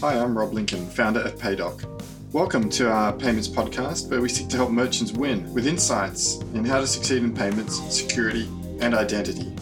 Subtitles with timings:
[0.00, 1.86] Hi, I'm Rob Lincolne, founder of Paydock.
[2.32, 6.66] Welcome to our payments podcast, where we seek to help merchants win with insights in
[6.66, 8.46] how to succeed in payments, security,
[8.80, 9.54] and identity.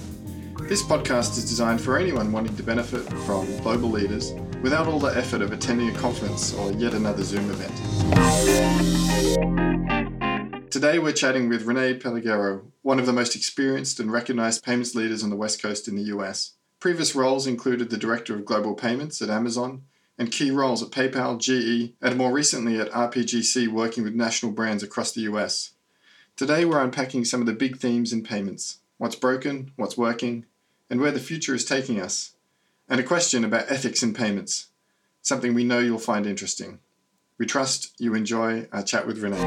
[0.63, 5.17] This podcast is designed for anyone wanting to benefit from global leaders without all the
[5.17, 7.73] effort of attending a conference or yet another Zoom event.
[10.73, 15.23] Today we're chatting with Rene Pelegero, one of the most experienced and recognized payments leaders
[15.23, 16.56] on the West Coast in the US.
[16.87, 19.83] Previous roles included the Director of Global Payments at Amazon
[20.17, 24.85] and key roles at PayPal, GE, and more recently at RPGC working with national brands
[24.85, 25.73] across the US.
[26.37, 30.47] Today we're unpacking some of the big themes in payments what's broken, what's working,
[30.89, 32.37] and where the future is taking us,
[32.89, 34.69] and a question about ethics in payments,
[35.23, 36.79] something we know you'll find interesting.
[37.37, 39.43] We trust you enjoy our chat with Rene.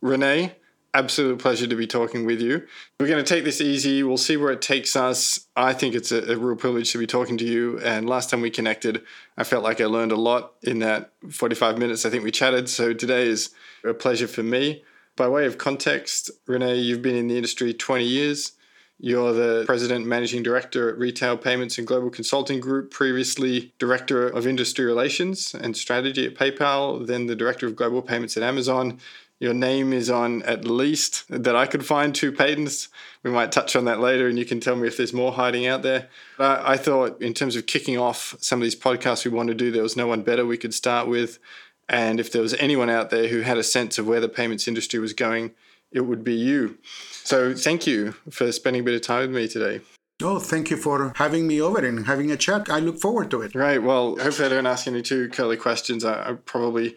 [0.00, 0.56] Rene,
[0.94, 2.66] absolute pleasure to be talking with you.
[3.00, 4.02] We're going to take this easy.
[4.02, 5.46] We'll see where it takes us.
[5.56, 7.78] I think it's a, a, real privilege to be talking to you.
[7.80, 9.02] And last time we connected,
[9.36, 12.68] I felt like I learned a lot in that 45 minutes I think we chatted.
[12.68, 13.50] So today is
[13.84, 14.84] a pleasure for me.
[15.16, 18.52] By way of context, Rene, you've been in the industry 20 years.
[18.98, 24.46] You're the president managing director at Retail Payments and Global Consulting Group, previously director of
[24.46, 29.00] industry relations and strategy at PayPal, then the director of global payments at Amazon.
[29.42, 32.88] Your name is on at least that I could find two patents.
[33.24, 35.66] We might touch on that later, and you can tell me if there's more hiding
[35.66, 36.08] out there.
[36.38, 39.54] But I thought, in terms of kicking off some of these podcasts we want to
[39.54, 41.40] do, there was no one better we could start with.
[41.88, 44.68] And if there was anyone out there who had a sense of where the payments
[44.68, 45.50] industry was going,
[45.90, 46.78] it would be you.
[47.24, 49.80] So thank you for spending a bit of time with me today.
[50.22, 52.70] Oh, thank you for having me over and having a chat.
[52.70, 53.56] I look forward to it.
[53.56, 53.82] Right.
[53.82, 56.04] Well, hopefully I don't ask any too curly questions.
[56.04, 56.96] I, I probably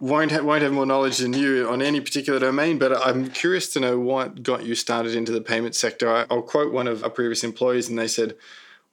[0.00, 3.68] won't have, won't have more knowledge than you on any particular domain, but I'm curious
[3.72, 6.08] to know what got you started into the payment sector.
[6.08, 8.36] I, will quote one of our previous employees, and they said,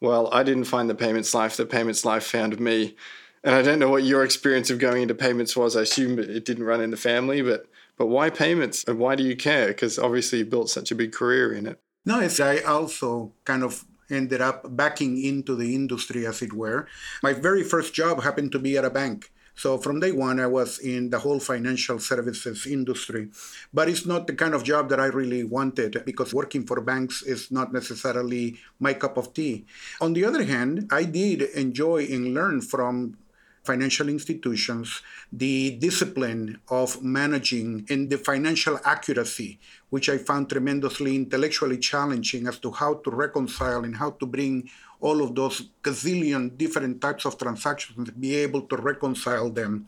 [0.02, 2.96] "Well, I didn't find the payments life; the payments life found me."
[3.44, 5.76] And I don't know what your experience of going into payments was.
[5.76, 7.68] I assume it didn't run in the family, but
[7.98, 9.68] but why payments, and why do you care?
[9.68, 11.80] Because obviously you built such a big career in it.
[12.06, 16.88] No, it's I also kind of ended up backing into the industry, as it were.
[17.24, 19.32] My very first job happened to be at a bank.
[19.56, 23.30] So from day one, I was in the whole financial services industry.
[23.74, 27.22] But it's not the kind of job that I really wanted because working for banks
[27.24, 29.66] is not necessarily my cup of tea.
[30.02, 33.18] On the other hand, I did enjoy and learn from
[33.66, 35.02] financial institutions
[35.34, 42.60] the discipline of managing and the financial accuracy, which I found tremendously intellectually challenging as
[42.60, 44.70] to how to reconcile and how to bring
[45.06, 49.86] all of those gazillion different types of transactions and be able to reconcile them.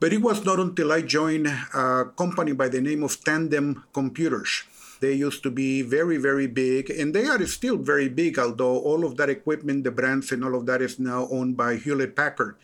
[0.00, 4.64] But it was not until I joined a company by the name of Tandem Computers.
[5.00, 9.04] They used to be very, very big, and they are still very big, although all
[9.04, 12.56] of that equipment, the brands, and all of that is now owned by Hewlett Packard.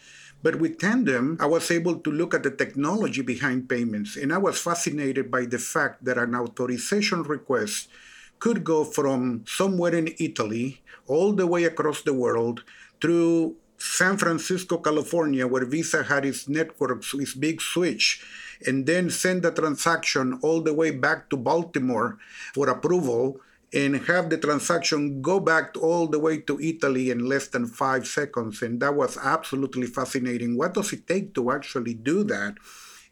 [0.43, 4.39] But with Tandem, I was able to look at the technology behind payments, and I
[4.39, 7.89] was fascinated by the fact that an authorization request
[8.39, 12.65] could go from somewhere in Italy all the way across the world
[13.00, 18.25] through San Francisco, California, where Visa had its networks, its big switch,
[18.67, 22.19] and then send the transaction all the way back to Baltimore
[22.55, 23.41] for approval
[23.75, 28.06] and have the transaction go back all the way to Italy in less than five
[28.06, 28.62] seconds.
[28.62, 30.56] And that was absolutely fascinating.
[30.56, 32.55] What does it take to actually do that?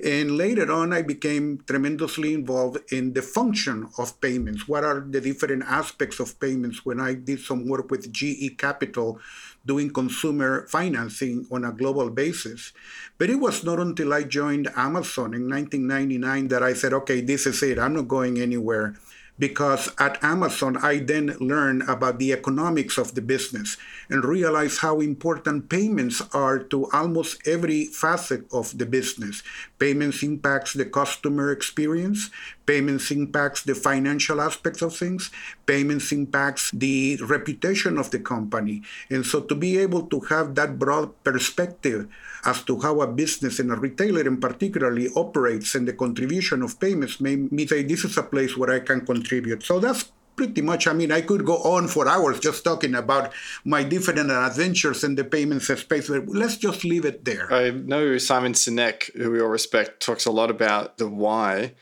[0.02, 4.66] And later on, I became tremendously involved in the function of payments.
[4.66, 9.20] What are the different aspects of payments when I did some work with GE Capital
[9.64, 12.72] doing consumer financing on a global basis?
[13.16, 17.46] But it was not until I joined Amazon in 1999 that I said, okay, this
[17.46, 17.78] is it.
[17.78, 18.96] I'm not going anywhere
[19.38, 23.76] because at Amazon, I then learned about the economics of the business
[24.08, 29.42] and realized how important payments are to almost every facet of the business.
[29.82, 32.30] Payments impacts the customer experience,
[32.70, 35.34] payments impacts the financial aspects of things,
[35.66, 38.86] payments impacts the reputation of the company.
[39.10, 42.06] And so to be able to have that broad perspective
[42.46, 46.78] as to how a business and a retailer in particularly operates and the contribution of
[46.78, 49.66] payments made me say this is a place where I can contribute.
[49.66, 50.12] So that's
[50.42, 53.32] pretty much i mean i could go on for hours just talking about
[53.64, 58.18] my different adventures in the payments space but let's just leave it there i know
[58.18, 61.72] simon sinek who we all respect talks a lot about the why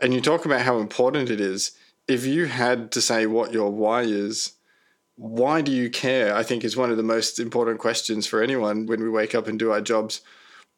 [0.00, 1.72] and you talk about how important it is
[2.06, 4.52] if you had to say what your why is
[5.20, 6.34] why do you care?
[6.34, 9.46] I think is one of the most important questions for anyone when we wake up
[9.46, 10.22] and do our jobs.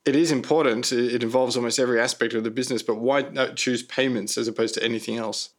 [0.05, 0.91] It is important.
[0.91, 4.75] It involves almost every aspect of the business, but why not choose payments as opposed
[4.75, 5.50] to anything else?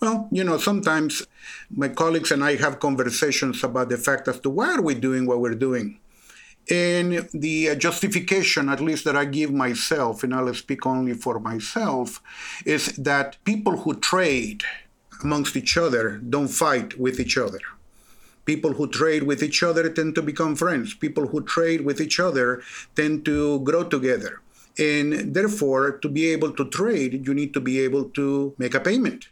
[0.00, 1.26] Well, you know, sometimes
[1.70, 5.24] my colleagues and I have conversations about the fact as to why are we doing
[5.26, 6.00] what we're doing.
[6.68, 11.38] And the uh, justification, at least that I give myself, and I'll speak only for
[11.38, 12.20] myself,
[12.66, 14.64] is that people who trade
[15.22, 17.60] amongst each other don't fight with each other.
[18.44, 20.92] People who trade with each other tend to become friends.
[20.92, 22.62] People who trade with each other
[22.96, 24.42] tend to grow together.
[24.78, 28.80] And therefore, to be able to trade, you need to be able to make a
[28.80, 29.28] payment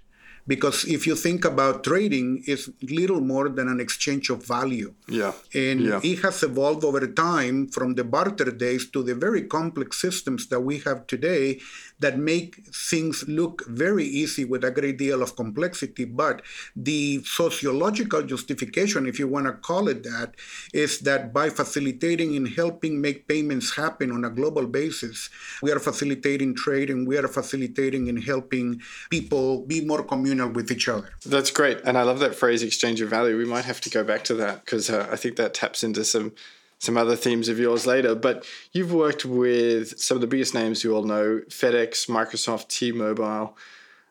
[0.47, 4.95] because if you think about trading it's little more than an exchange of value.
[5.09, 5.33] Yeah.
[5.55, 6.01] And yeah.
[6.03, 10.61] it has evolved over time from the barter days to the very complex systems that
[10.61, 11.61] we have today
[12.01, 16.05] that make things look very easy with a great deal of complexity.
[16.05, 16.43] But
[16.75, 20.35] the sociological justification if you want to call it that
[20.73, 25.31] is that by facilitating and helping make payments happen on a global basis
[25.63, 28.81] we are facilitating trade and we are facilitating and helping
[29.11, 30.03] people be more
[30.35, 31.09] communal with each other.
[31.25, 31.81] That's great.
[31.85, 33.37] And I love that phrase exchange of value.
[33.37, 36.05] We might have to go back to that because uh, I think that taps into
[36.05, 36.33] some
[36.81, 38.15] some other themes of yours later.
[38.15, 42.93] But you've worked with some of the biggest names you all know FedEx, Microsoft, T
[42.93, 43.57] Mobile.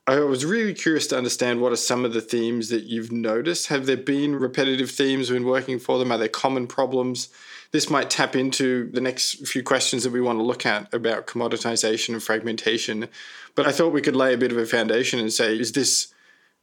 [0.06, 3.68] I was really curious to understand what are some of the themes that you've noticed.
[3.68, 6.12] Have there been repetitive themes when working for them?
[6.12, 7.30] Are there common problems?
[7.74, 11.26] This might tap into the next few questions that we want to look at about
[11.26, 13.10] commoditization and fragmentation.
[13.56, 16.14] But I thought we could lay a bit of a foundation and say, is this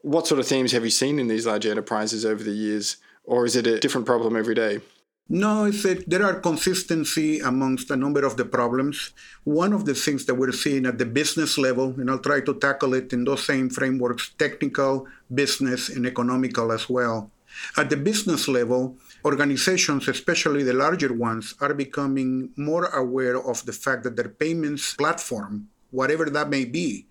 [0.03, 3.45] what sort of themes have you seen in these large enterprises over the years, or
[3.45, 4.81] is it a different problem every day?
[5.29, 9.11] No, that there are consistency amongst a number of the problems.
[9.43, 12.55] One of the things that we're seeing at the business level, and I'll try to
[12.55, 17.31] tackle it in those same frameworks technical, business, and economical as well.
[17.77, 23.73] At the business level, organizations, especially the larger ones, are becoming more aware of the
[23.73, 27.07] fact that their payments platform, whatever that may be,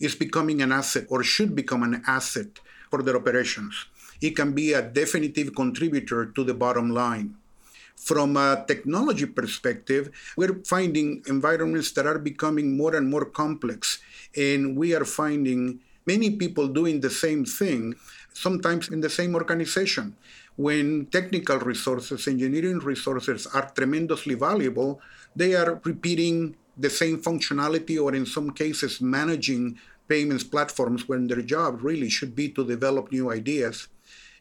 [0.00, 2.58] is becoming an asset or should become an asset
[2.90, 3.86] for their operations.
[4.20, 7.36] It can be a definitive contributor to the bottom line.
[7.96, 13.98] From a technology perspective, we're finding environments that are becoming more and more complex,
[14.36, 17.94] and we are finding many people doing the same thing,
[18.32, 20.16] sometimes in the same organization.
[20.56, 25.00] When technical resources, engineering resources are tremendously valuable,
[25.34, 29.78] they are repeating the same functionality or in some cases managing
[30.08, 33.88] payments platforms when their job really should be to develop new ideas.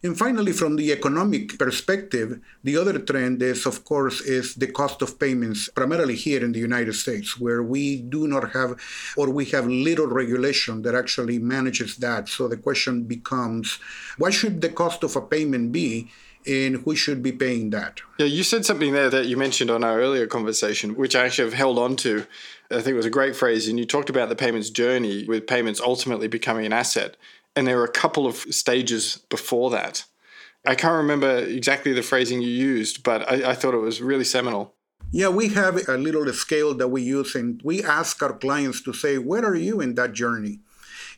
[0.04, 5.04] And finally, from the economic perspective, the other trend is, of course, is the cost
[5.04, 8.82] of payments, primarily here in the United States, where we do not have,
[9.16, 12.30] or we have little regulation that actually manages that.
[12.30, 13.78] So the question becomes,
[14.18, 16.10] what should the cost of a payment be?
[16.48, 18.02] and who should be paying that.
[18.18, 21.46] Yeah, you said something there that you mentioned on our earlier conversation, which I actually
[21.46, 22.26] have held on to.
[22.72, 23.68] I think it was a great phrase.
[23.68, 27.16] And you talked about the payments journey with payments ultimately becoming an asset.
[27.56, 30.06] And there were a couple of stages before that.
[30.66, 34.24] I can't remember exactly the phrasing you used, but I, I thought it was really
[34.24, 34.76] seminal.
[35.12, 38.94] Yeah, we have a little scale that we use, and we ask our clients to
[38.94, 40.60] say, Where are you in that journey?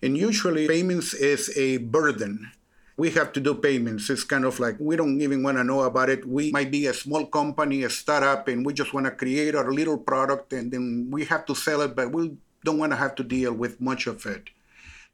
[0.01, 2.51] And usually, payments is a burden
[2.95, 4.09] we have to do payments.
[4.09, 6.27] It's kind of like we don't even want to know about it.
[6.27, 9.71] We might be a small company, a startup, and we just want to create our
[9.71, 13.15] little product and then we have to sell it, but we don't want to have
[13.15, 14.49] to deal with much of it.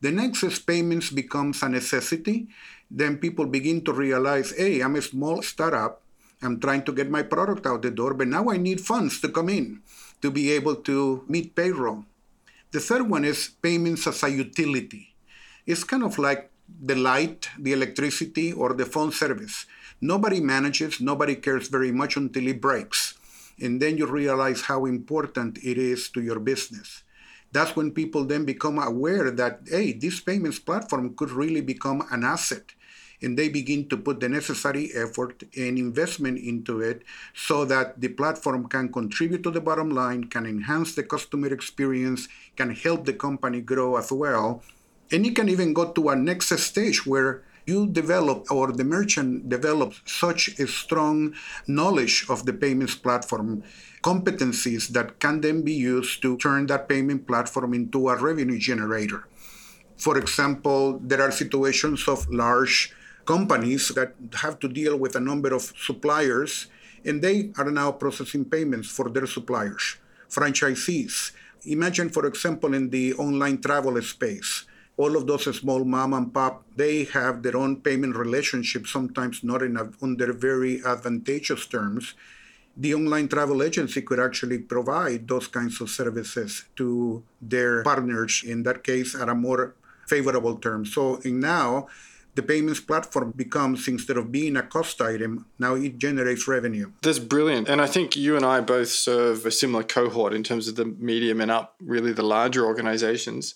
[0.01, 2.48] The next is payments becomes a necessity.
[2.90, 6.02] Then people begin to realize, hey, I'm a small startup.
[6.42, 9.30] I'm trying to get my product out the door, but now I need funds to
[9.30, 9.81] come in
[10.21, 12.06] to be able to meet payroll.
[12.71, 15.16] The third one is payments as a utility.
[15.66, 16.50] It's kind of like
[16.81, 19.66] the light, the electricity, or the phone service.
[20.00, 23.16] Nobody manages, nobody cares very much until it breaks.
[23.59, 27.04] And then you realize how important it is to your business.
[27.52, 32.24] That's when people then become aware that, hey, this payments platform could really become an
[32.24, 32.64] asset.
[33.22, 37.04] And they begin to put the necessary effort and investment into it
[37.34, 42.30] so that the platform can contribute to the bottom line, can enhance the customer experience,
[42.56, 44.64] can help the company grow as well
[45.12, 49.47] and you can even go to a next stage where you develop or the merchant
[49.56, 51.33] develops such a strong
[51.68, 53.64] knowledge of the payments platform
[54.02, 59.28] competencies that can then be used to turn that payment platform into a revenue generator.
[59.97, 62.95] For example, there are situations of large
[63.26, 66.68] companies that have to deal with a number of suppliers
[67.06, 69.97] and they are now processing payments for their suppliers,
[70.30, 71.31] franchisees.
[71.66, 74.66] Imagine, for example, in the online travel space
[75.00, 79.64] all of those small mom and pop, they have their own payment relationship, sometimes not
[79.64, 82.16] in a, under very advantageous terms.
[82.76, 88.64] The online travel agency could actually provide those kinds of services to their partners, in
[88.64, 89.74] that case, at a more
[90.06, 90.94] favorable terms.
[90.94, 91.88] So now
[92.36, 96.92] the payments platform becomes instead of being a cost item, now it generates revenue.
[97.02, 97.70] That's brilliant.
[97.70, 100.86] And I think you and I both serve a similar cohort in terms of the
[100.86, 103.56] medium and up, really the larger organizations.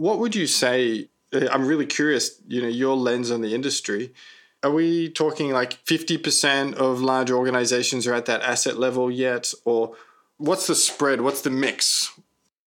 [0.00, 1.10] What would you say?
[1.30, 4.14] Uh, I'm really curious, you know, your lens on the industry.
[4.62, 9.52] Are we talking like 50% of large organizations are at that asset level yet?
[9.66, 9.94] Or
[10.38, 11.20] what's the spread?
[11.20, 12.18] What's the mix?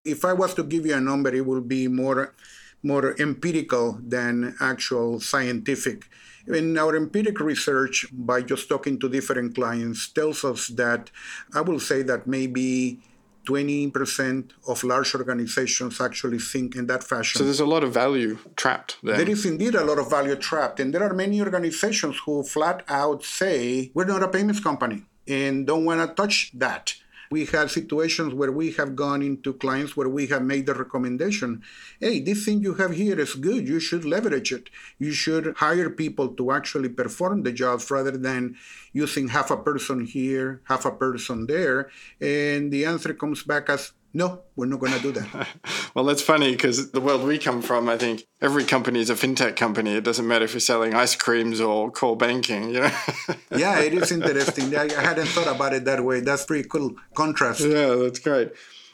[0.06, 2.36] If I was to give you a number, it would be more
[2.84, 6.06] more empirical than actual scientific.
[6.46, 11.10] In our empirical research, by just talking to different clients, tells us that
[11.56, 13.00] I will say that maybe
[13.46, 17.40] 20% of large organizations actually think in that fashion.
[17.40, 19.18] So there's a lot of value trapped there.
[19.18, 20.80] There is indeed a lot of value trapped.
[20.80, 25.68] And there are many organizations who flat out say, we're not a payments company and
[25.68, 26.96] don't want to touch that.
[27.34, 31.64] We had situations where we have gone into clients where we have made the recommendation
[32.00, 33.68] hey, this thing you have here is good.
[33.68, 34.70] You should leverage it.
[35.00, 38.56] You should hire people to actually perform the jobs rather than
[38.92, 41.90] using half a person here, half a person there.
[42.22, 45.48] And the answer comes back as no, we're not going to do that.
[45.96, 49.16] well, that's funny because the world we come from, I think every company is a
[49.16, 49.96] fintech company.
[49.96, 52.92] It doesn't matter if you're selling ice creams or core banking, you know.
[53.56, 54.76] yeah, it is interesting.
[54.76, 56.20] I hadn't thought about it that way.
[56.20, 57.62] That's pretty cool contrast.
[57.62, 58.52] Yeah, that's great.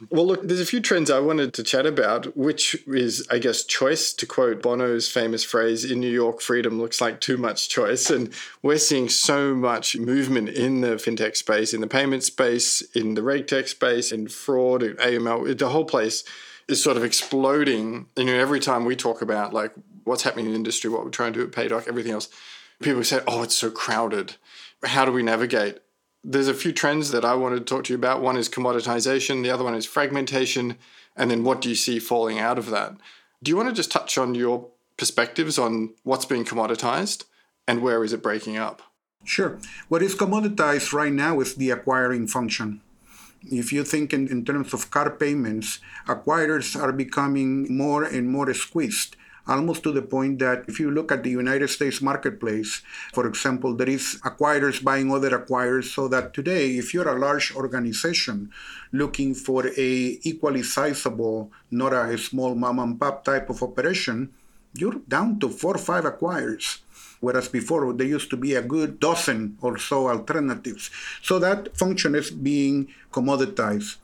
[0.10, 3.64] Well, look, there's a few trends I wanted to chat about, which is, I guess,
[3.64, 4.14] choice.
[4.14, 8.10] To quote Bono's famous phrase, in New York, freedom looks like too much choice.
[8.10, 13.16] And we're seeing so much movement in the fintech space, in the payment space, in
[13.16, 15.58] the regtech space, in fraud, in AML.
[15.58, 16.24] The whole place
[16.70, 18.08] is sort of exploding.
[18.16, 19.74] You know, every time we talk about like
[20.06, 22.30] what's happening in the industry, what we're trying to do at Paydock, everything else,
[22.82, 24.36] people say, oh, it's so crowded.
[24.84, 25.80] How do we navigate?
[26.24, 28.22] There's a few trends that I wanted to talk to you about.
[28.22, 30.78] One is commoditization, the other one is fragmentation,
[31.16, 32.96] and then what do you see falling out of that?
[33.42, 37.24] Do you want to just touch on your perspectives on what's being commoditized
[37.68, 38.82] and where is it breaking up?
[39.24, 39.60] Sure.
[39.88, 42.82] What is commoditized right now is the acquiring function.
[43.44, 48.54] If you think in, in terms of car payments, acquirers are becoming more and more
[48.54, 49.16] squeezed
[49.50, 52.82] almost to the point that if you look at the United States marketplace,
[53.14, 57.56] for example, there is acquirers buying other acquirers so that today, if you're a large
[57.56, 58.52] organization
[58.92, 64.30] looking for a equally sizable, not a small mom and pop type of operation,
[64.76, 66.80] you're down to four or five acquirers
[67.20, 70.90] whereas before there used to be a good dozen or so alternatives.
[71.22, 73.98] So that function is being commoditized.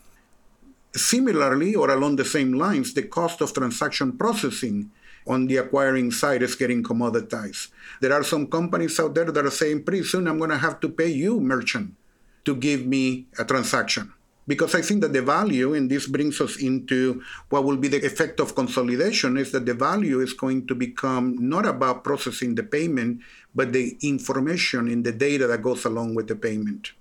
[0.94, 4.92] Similarly, or along the same lines, the cost of transaction processing
[5.28, 7.70] on the acquiring side is getting commoditized.
[8.02, 10.80] There are some companies out there that are saying pretty soon I'm going to have
[10.82, 11.96] to pay you, merchant,
[12.46, 14.14] to give me a transaction.
[14.48, 18.06] Because I think that the value, and this brings us into what will be the
[18.06, 22.62] effect of consolidation, is that the value is going to become not about processing the
[22.62, 23.22] payment,
[23.56, 26.92] but the information and the data that goes along with the payment.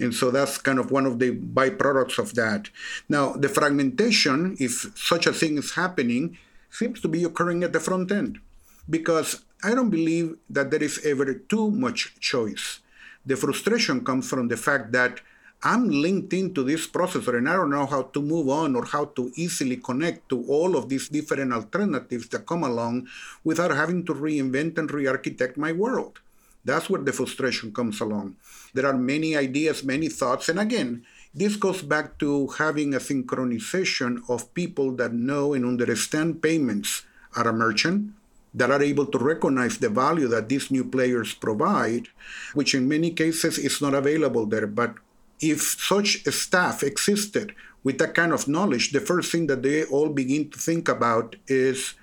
[0.00, 2.70] And so that's kind of one of the byproducts of that.
[3.08, 6.38] Now, the fragmentation, if such a thing is happening,
[6.70, 8.38] seems to be occurring at the front end
[8.88, 12.80] because I don't believe that there is ever too much choice.
[13.26, 15.20] The frustration comes from the fact that
[15.62, 19.06] I'm linked into this processor and I don't know how to move on or how
[19.16, 23.08] to easily connect to all of these different alternatives that come along
[23.42, 26.20] without having to reinvent and re architect my world.
[26.64, 28.36] That's where the frustration comes along.
[28.72, 31.04] There are many ideas, many thoughts, and again,
[31.34, 37.04] this goes back to having a synchronization of people that know and understand payments
[37.36, 38.12] at a merchant,
[38.54, 42.08] that are able to recognize the value that these new players provide,
[42.54, 44.66] which in many cases is not available there.
[44.66, 44.94] But
[45.40, 47.54] if such a staff existed
[47.84, 51.36] with that kind of knowledge, the first thing that they all begin to think about
[51.46, 51.94] is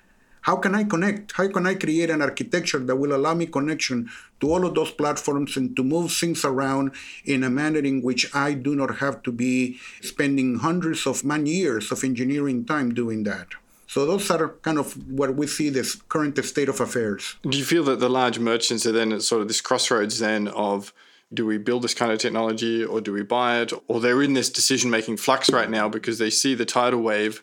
[0.42, 1.32] how can I connect?
[1.32, 4.08] How can I create an architecture that will allow me connection
[4.40, 6.92] to all of those platforms and to move things around
[7.24, 11.46] in a manner in which I do not have to be spending hundreds of man
[11.46, 13.48] years of engineering time doing that?
[13.86, 17.36] So those are kind of what we see this current state of affairs.
[17.42, 20.48] Do you feel that the large merchants are then at sort of this crossroads then
[20.48, 20.92] of
[21.32, 23.72] do we build this kind of technology or do we buy it?
[23.88, 27.42] Or they're in this decision making flux right now because they see the tidal wave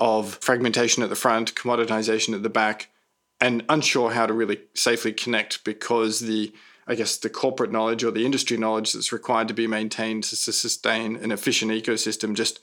[0.00, 2.90] of fragmentation at the front, commoditization at the back,
[3.40, 6.52] and unsure how to really safely connect because the
[6.86, 10.36] I guess the corporate knowledge or the industry knowledge that's required to be maintained to
[10.36, 12.60] sustain an efficient ecosystem just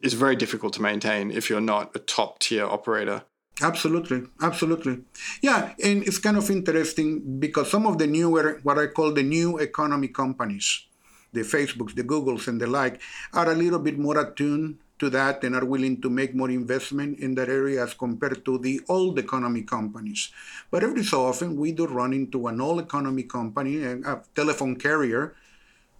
[0.00, 3.22] is very difficult to maintain if you're not a top tier operator.
[3.62, 4.98] Absolutely, absolutely.
[5.40, 9.22] Yeah, and it's kind of interesting because some of the newer, what I call the
[9.22, 10.86] new economy companies,
[11.32, 13.00] the Facebooks, the Googles, and the like,
[13.32, 17.18] are a little bit more attuned to that and are willing to make more investment
[17.18, 20.30] in that area as compared to the old economy companies.
[20.70, 25.34] But every so often, we do run into an old economy company, a telephone carrier,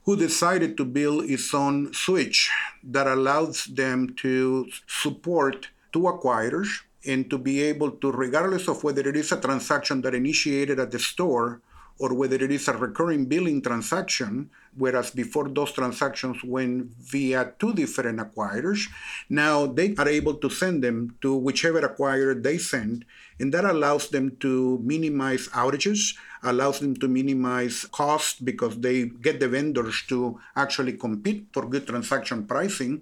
[0.05, 2.51] who decided to build its own switch
[2.83, 6.71] that allows them to support two acquirers
[7.05, 10.93] and to be able to, regardless of whether it is a transaction that initiated at
[10.93, 11.61] the store
[12.03, 17.73] or whether it is a recurring billing transaction, whereas before those transactions went via two
[17.73, 18.91] different acquirers,
[19.31, 23.05] now they are able to send them to whichever acquirer they send,
[23.39, 29.39] and that allows them to minimize outages, allows them to minimize cost because they get
[29.39, 33.01] the vendors to actually compete for good transaction pricing.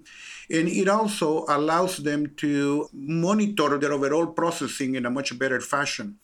[0.49, 6.19] And it also allows them to monitor their overall processing in a much better fashion.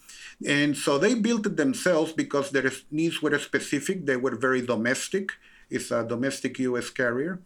[0.46, 4.06] And so they built it themselves because their needs were specific.
[4.06, 5.32] They were very domestic.
[5.70, 7.40] It's a domestic US carrier.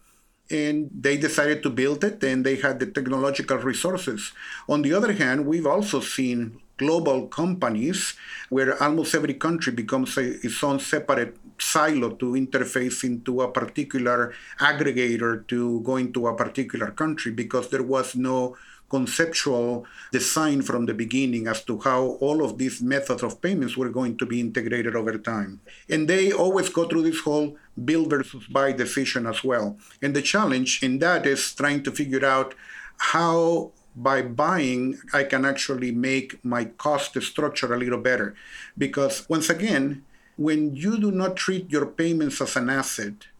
[0.50, 4.34] And they decided to build it and they had the technological resources.
[4.68, 8.16] On the other hand, we've also seen global companies
[8.50, 14.34] where almost every country becomes a, its own separate silo to interface into a particular
[14.60, 18.58] aggregator to go into a particular country because there was no
[18.92, 23.90] conceptual design from the beginning as to how all of these methods of payments were
[23.90, 25.62] going to be integrated over time.
[25.90, 27.56] And they always go through this whole
[27.88, 29.78] build versus buy decision as well.
[30.04, 32.54] And the challenge in that is trying to figure out
[33.16, 38.36] how by buying, I can actually make my cost structure a little better.
[38.78, 40.04] Because once again,
[40.38, 43.31] when you do not treat your payments as an asset,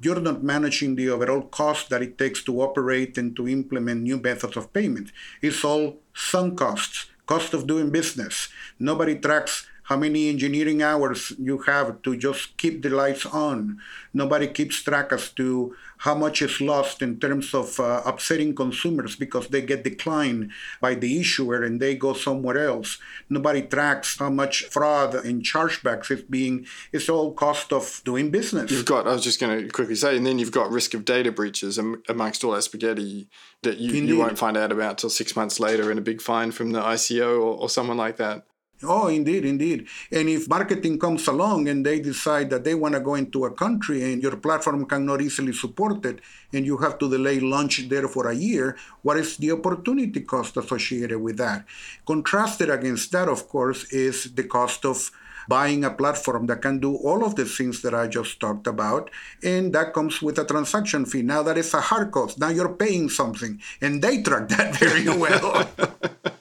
[0.00, 4.18] you're not managing the overall cost that it takes to operate and to implement new
[4.18, 5.10] methods of payment.
[5.40, 8.48] It's all sunk costs, cost of doing business.
[8.78, 13.78] Nobody tracks how many engineering hours you have to just keep the lights on.
[14.12, 19.14] Nobody keeps track as to how much is lost in terms of uh, upsetting consumers
[19.14, 20.50] because they get declined
[20.80, 22.98] by the issuer and they go somewhere else.
[23.30, 28.72] Nobody tracks how much fraud and chargebacks is being, it's all cost of doing business.
[28.72, 31.04] You've got, I was just going to quickly say, and then you've got risk of
[31.04, 33.28] data breaches amongst all that spaghetti
[33.62, 36.50] that you, you won't find out about till six months later in a big fine
[36.50, 38.44] from the ICO or, or someone like that.
[38.82, 39.88] Oh, indeed, indeed.
[40.12, 43.50] And if marketing comes along and they decide that they want to go into a
[43.50, 46.20] country and your platform cannot easily support it
[46.52, 50.58] and you have to delay launch there for a year, what is the opportunity cost
[50.58, 51.64] associated with that?
[52.06, 55.10] Contrasted against that, of course, is the cost of
[55.48, 59.10] buying a platform that can do all of the things that I just talked about,
[59.42, 61.22] and that comes with a transaction fee.
[61.22, 62.38] Now that is a hard cost.
[62.38, 65.70] Now you're paying something, and they track that very well.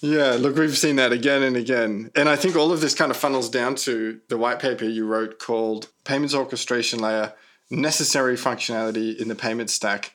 [0.00, 2.10] Yeah, look, we've seen that again and again.
[2.14, 5.06] And I think all of this kind of funnels down to the white paper you
[5.06, 7.32] wrote called Payments Orchestration Layer
[7.70, 10.12] Necessary Functionality in the Payment Stack.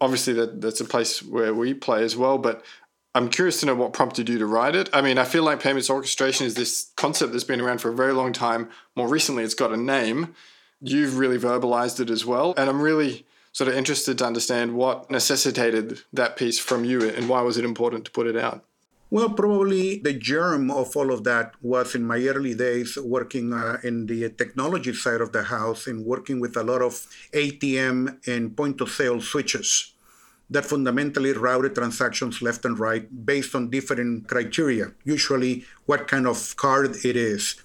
[0.00, 2.64] Obviously, that, that's a place where we play as well, but
[3.14, 4.88] I'm curious to know what prompted you to write it.
[4.92, 7.94] I mean, I feel like payments orchestration is this concept that's been around for a
[7.94, 8.70] very long time.
[8.96, 10.34] More recently, it's got a name.
[10.80, 12.54] You've really verbalized it as well.
[12.56, 17.28] And I'm really sort of interested to understand what necessitated that piece from you and
[17.28, 18.64] why was it important to put it out?
[19.12, 23.76] Well, probably the germ of all of that was in my early days working uh,
[23.84, 26.94] in the technology side of the house and working with a lot of
[27.34, 29.92] ATM and point of sale switches
[30.48, 36.56] that fundamentally routed transactions left and right based on different criteria, usually what kind of
[36.56, 37.60] card it is.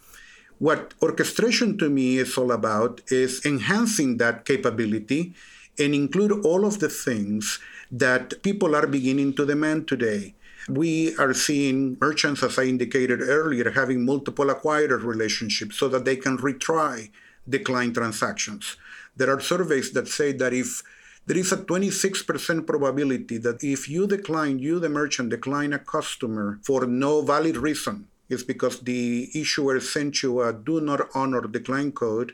[0.60, 5.34] What orchestration to me is all about is enhancing that capability
[5.80, 10.34] and include all of the things that people are beginning to demand today
[10.68, 16.16] we are seeing merchants, as I indicated earlier, having multiple acquirer relationships so that they
[16.16, 17.10] can retry
[17.48, 18.76] declined transactions.
[19.16, 20.84] There are surveys that say that if
[21.26, 26.60] there is a 26% probability that if you decline, you, the merchant, decline a customer
[26.64, 31.92] for no valid reason, it's because the issuer sent you a do not honor decline
[31.92, 32.34] code,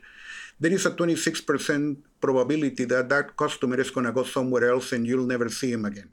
[0.59, 5.05] there is a 26% probability that that customer is going to go somewhere else and
[5.05, 6.09] you'll never see him again.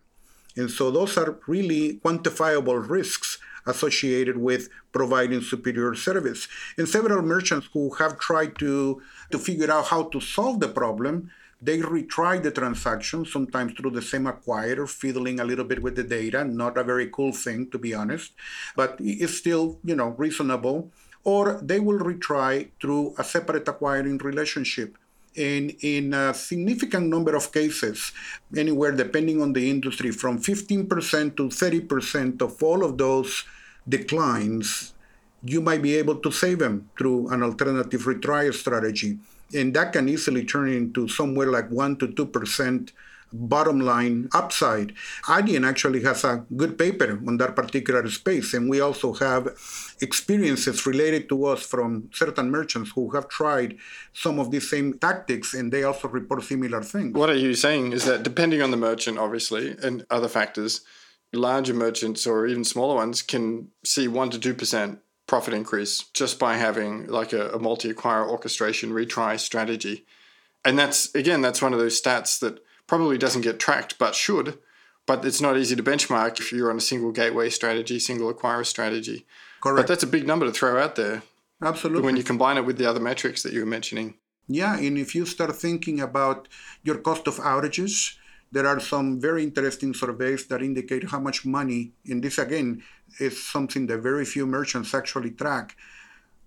[0.57, 6.49] And so those are really quantifiable risks associated with providing superior service.
[6.77, 11.31] And several merchants who have tried to, to figure out how to solve the problem,
[11.63, 16.03] they retry the transaction, sometimes through the same acquirer, fiddling a little bit with the
[16.03, 16.43] data.
[16.45, 18.33] Not a very cool thing, to be honest,
[18.77, 20.91] but it's still, you know, reasonable.
[21.23, 24.97] Or they will retry through a separate acquiring relationship
[25.37, 28.13] and in a significant number of cases,
[28.57, 33.45] anywhere depending on the industry, from 15% to 30% of all of those
[33.89, 34.95] declines,
[35.43, 39.19] you might be able to save them through an alternative retry strategy.
[39.55, 42.93] And that can easily turn into somewhere like 1% to 2%
[43.33, 44.95] bottom line upside.
[45.25, 49.49] Adyen actually has a good paper on that particular space, and we also have
[50.01, 53.77] experiences related to us from certain merchants who have tried
[54.13, 57.15] some of these same tactics, and they also report similar things.
[57.15, 60.83] What are you saying is that depending on the merchant, obviously, and other factors,
[61.33, 66.57] larger merchants or even smaller ones can see 1% to 2% profit increase just by
[66.57, 70.05] having like a, a multi acquirer orchestration retry strategy.
[70.65, 72.59] And that's, again, that's one of those stats that
[72.91, 74.59] probably doesn't get tracked but should.
[75.07, 78.67] But it's not easy to benchmark if you're on a single gateway strategy, single acquirer
[78.67, 79.27] strategy.
[79.61, 79.77] Correct.
[79.79, 81.23] But that's a big number to throw out there.
[81.63, 82.03] Absolutely.
[82.03, 84.15] When you combine it with the other metrics that you were mentioning.
[84.49, 86.49] Yeah, and if you start thinking about
[86.83, 88.17] your cost of outages,
[88.51, 92.83] there are some very interesting surveys that indicate how much money, and this again
[93.21, 95.77] is something that very few merchants actually track.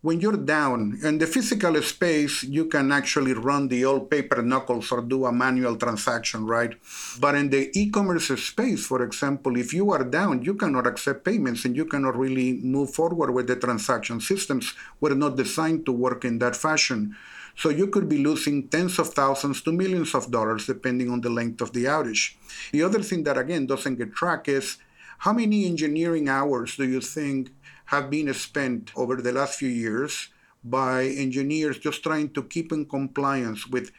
[0.03, 4.91] When you're down in the physical space, you can actually run the old paper knuckles
[4.91, 6.75] or do a manual transaction, right?
[7.21, 11.23] But in the e commerce space, for example, if you are down, you cannot accept
[11.23, 14.19] payments and you cannot really move forward with the transaction.
[14.19, 17.15] Systems were not designed to work in that fashion.
[17.55, 21.29] So you could be losing tens of thousands to millions of dollars depending on the
[21.29, 22.35] length of the outage.
[22.73, 24.79] The other thing that again doesn't get tracked is
[25.19, 27.51] how many engineering hours do you think
[27.85, 30.29] have been spent over the last few years
[30.63, 33.91] by engineers just trying to keep in compliance with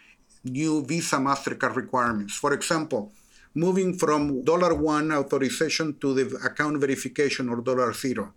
[0.44, 2.34] new Visa MasterCard requirements?
[2.34, 3.12] For example,
[3.54, 8.32] moving from dollar one authorization to the account verification or dollar zero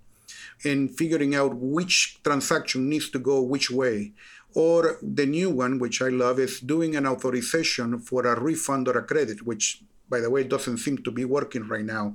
[0.63, 4.13] and figuring out which transaction needs to go which way
[4.53, 8.97] or the new one, which I love, is doing an authorization for a refund or
[8.97, 12.13] a credit, which by the way, it doesn't seem to be working right now.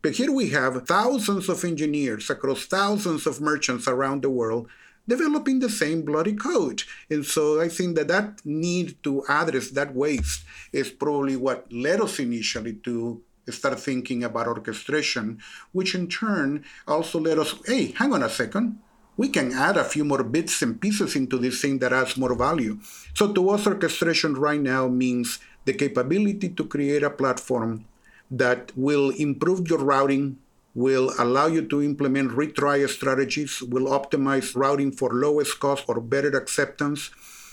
[0.00, 4.68] But here we have thousands of engineers across thousands of merchants around the world
[5.08, 6.84] developing the same bloody code.
[7.10, 12.00] And so I think that that need to address that waste is probably what led
[12.00, 15.40] us initially to start thinking about orchestration,
[15.72, 18.78] which in turn also led us, hey, hang on a second
[19.16, 22.34] we can add a few more bits and pieces into this thing that adds more
[22.34, 22.78] value.
[23.14, 27.84] So to us, orchestration right now means the capability to create a platform
[28.30, 30.38] that will improve your routing,
[30.74, 36.32] will allow you to implement retry strategies, will optimize routing for lowest cost or better
[36.36, 37.10] acceptance,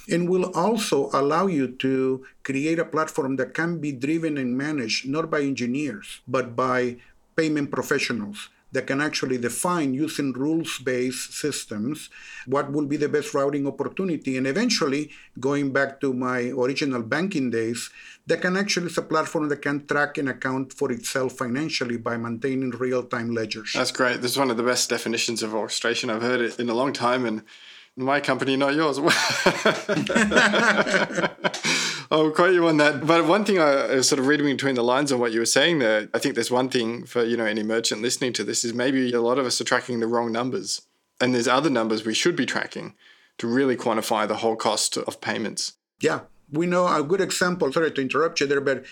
[0.10, 5.08] and will also allow you to create a platform that can be driven and managed
[5.08, 6.96] not by engineers, but by
[7.36, 12.10] payment professionals that can actually define using rules-based systems
[12.46, 17.50] what will be the best routing opportunity and eventually going back to my original banking
[17.50, 17.90] days
[18.28, 22.18] that can actually is a platform that can track and account for itself financially by
[22.18, 26.22] maintaining real-time ledgers that's great this is one of the best definitions of orchestration i've
[26.22, 27.44] heard it in a long time and
[28.00, 28.98] my company, not yours.
[32.12, 33.06] I'll quote you on that.
[33.06, 35.80] But one thing I sort of reading between the lines on what you were saying
[35.80, 38.74] there, I think there's one thing for you know any merchant listening to this is
[38.74, 40.82] maybe a lot of us are tracking the wrong numbers,
[41.22, 42.96] and there's other numbers we should be tracking
[43.38, 45.74] to really quantify the whole cost of payments.
[46.02, 47.72] Yeah, we know a good example.
[47.72, 48.86] Sorry to interrupt you there, but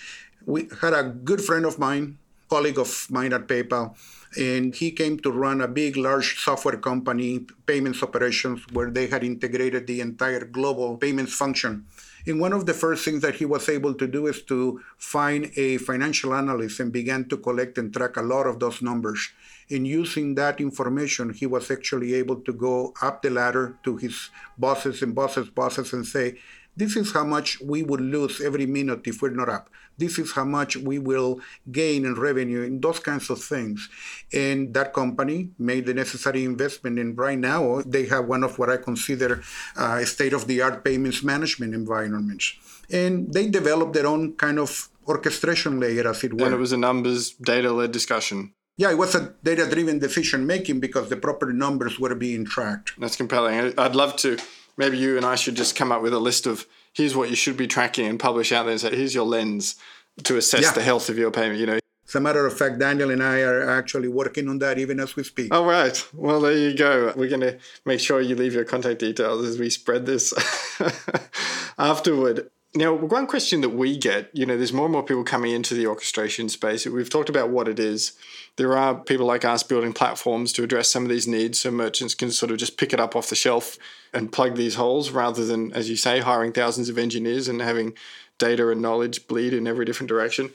[0.46, 3.96] we had a good friend of mine, colleague of mine at PayPal
[4.36, 9.24] and he came to run a big, large software company, payments operations, where they had
[9.24, 11.86] integrated the entire global payments function.
[12.28, 15.50] And one of the first things that he was able to do is to find
[15.56, 19.30] a financial analyst and began to collect and track a lot of those numbers.
[19.70, 24.30] And using that information, he was actually able to go up the ladder to his
[24.58, 26.38] bosses and bosses' bosses and say,
[26.78, 29.70] this is how much we would lose every minute if we're not up.
[29.98, 33.90] This is how much we will gain in revenue and those kinds of things.
[34.32, 37.00] And that company made the necessary investment.
[37.00, 39.42] And right now, they have one of what I consider
[39.76, 42.54] uh, state of the art payments management environments.
[42.92, 46.46] And they developed their own kind of orchestration layer, as it were.
[46.46, 48.54] And it was a numbers data led discussion.
[48.78, 52.92] Yeah, it was a data driven decision making because the proper numbers were being tracked.
[53.00, 53.74] That's compelling.
[53.76, 54.38] I'd love to
[54.78, 57.36] maybe you and I should just come up with a list of here's what you
[57.36, 59.76] should be tracking and publish out there and say here's your lens
[60.24, 60.72] to assess yeah.
[60.72, 61.60] the health of your payment.
[61.60, 61.80] You know.
[62.08, 65.18] As a matter of fact, Daniel and I are actually working on that even as
[65.18, 65.54] we speak.
[65.54, 66.08] All right.
[66.14, 67.12] Well, there you go.
[67.18, 70.34] We're going to make sure you leave your contact details as we spread this
[71.78, 72.50] afterward.
[72.76, 75.74] Now, one question that we get, you know, there's more and more people coming into
[75.74, 76.86] the orchestration space.
[76.86, 78.14] We've talked about what it is
[78.58, 82.16] there are people like us building platforms to address some of these needs so merchants
[82.16, 83.78] can sort of just pick it up off the shelf
[84.14, 87.94] and plug these holes rather than, as you say, hiring thousands of engineers and having
[88.40, 90.52] data and knowledge bleed in every different direction.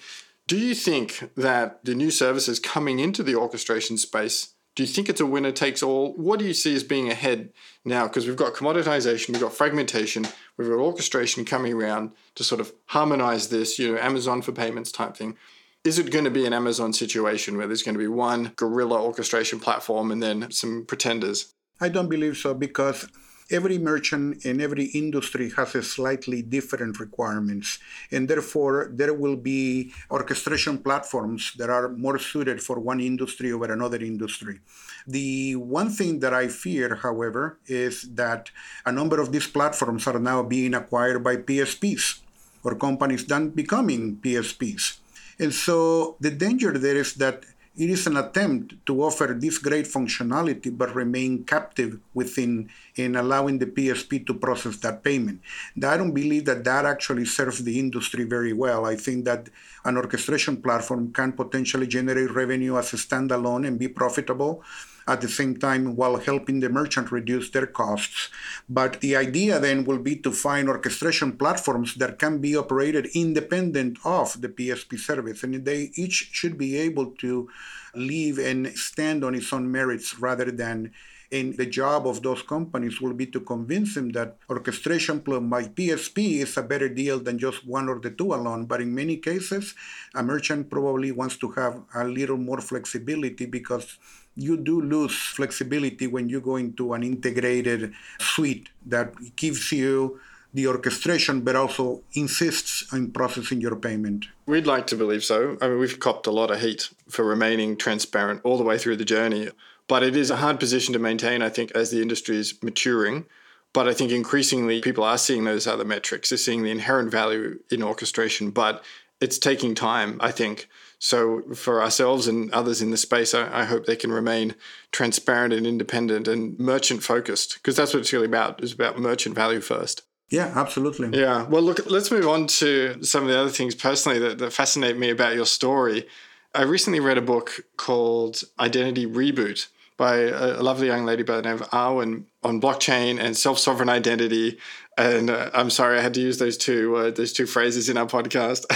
[0.49, 5.09] Do you think that the new services coming into the orchestration space Do you think
[5.09, 6.15] it's a winner takes all?
[6.15, 7.53] What do you see as being ahead
[7.85, 8.07] now?
[8.07, 12.73] Because we've got commoditization, we've got fragmentation, we've got orchestration coming around to sort of
[12.87, 15.37] harmonize this, you know, Amazon for payments type thing.
[15.85, 19.03] Is it going to be an Amazon situation where there's going to be one gorilla
[19.03, 21.53] orchestration platform and then some pretenders?
[21.81, 23.09] I don't believe so because
[23.53, 27.79] every merchant and every industry has a slightly different requirements
[28.11, 33.71] and therefore there will be orchestration platforms that are more suited for one industry over
[33.71, 34.61] another industry.
[35.07, 38.51] The one thing that i fear however is that
[38.87, 42.21] a number of these platforms are now being acquired by psps
[42.65, 44.99] or companies then becoming psps
[45.39, 49.87] and so the danger there is that it is an attempt to offer this great
[49.87, 55.41] functionality but remain captive within in allowing the PSP to process that payment.
[55.83, 58.85] I don't believe that that actually serves the industry very well.
[58.85, 59.49] I think that
[59.85, 64.63] an orchestration platform can potentially generate revenue as a standalone and be profitable
[65.07, 68.29] at the same time while helping the merchant reduce their costs.
[68.69, 73.99] But the idea then will be to find orchestration platforms that can be operated independent
[74.05, 77.49] of the PSP service, and they each should be able to
[77.95, 80.93] live and stand on its own merits rather than
[81.33, 86.43] and the job of those companies will be to convince them that orchestration by PSP
[86.45, 88.67] is a better deal than just one or the two alone.
[88.67, 89.75] But in many cases,
[90.15, 93.99] a merchant probably wants to have a little more flexibility because
[94.35, 100.21] you do lose flexibility when you go into an integrated suite that gives you
[100.55, 104.27] the orchestration, but also insists on processing your payment.
[104.47, 105.57] We'd like to believe so.
[105.63, 108.97] I mean, we've copped a lot of heat for remaining transparent all the way through
[108.97, 109.49] the journey,
[109.89, 113.27] but it is a hard position to maintain, I think, as the industry is maturing.
[113.73, 117.59] But I think increasingly people are seeing those other metrics, they're seeing the inherent value
[117.71, 118.85] in orchestration, but
[119.21, 120.69] it's taking time, I think.
[121.03, 124.55] So for ourselves and others in the space, I, I, hope they can remain
[124.93, 128.63] transparent and independent and merchant focused because that's what it's really about.
[128.63, 130.03] It's about merchant value first.
[130.31, 131.19] Yeah, absolutely.
[131.19, 131.43] Yeah.
[131.43, 134.97] Well, look, let's move on to some of the other things personally that, that fascinate
[134.97, 136.07] me about your story.
[136.55, 141.37] I recently read a book called Identity Reboot by a, a lovely young lady by
[141.37, 144.59] the name of Arwen on blockchain and self-sovereign identity.
[144.99, 147.97] And uh, I'm sorry, I had to use those two uh, those two phrases in
[147.97, 148.67] our podcast.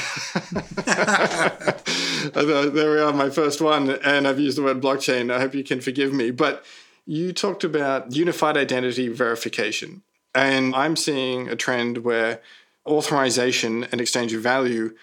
[2.75, 5.33] there we are, my first one, and I've used the word blockchain.
[5.33, 6.31] I hope you can forgive me.
[6.31, 6.65] But
[7.05, 10.03] you talked about unified identity verification,
[10.35, 12.41] and I'm seeing a trend where
[12.87, 14.95] authorization and exchange of value.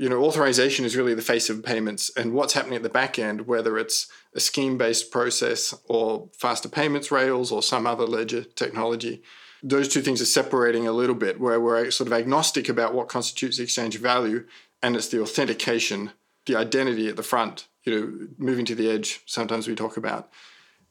[0.00, 3.18] You know, authorization is really the face of payments, and what's happening at the back
[3.18, 8.44] end, whether it's a scheme based process or faster payments rails or some other ledger
[8.44, 9.22] technology.
[9.62, 13.10] Those two things are separating a little bit, where we're sort of agnostic about what
[13.10, 14.46] constitutes the exchange value,
[14.82, 16.12] and it's the authentication,
[16.46, 20.30] the identity at the front, you know, moving to the edge, sometimes we talk about.